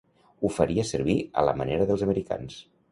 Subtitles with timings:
[0.39, 2.63] Ho faria servir a la manera dels americans.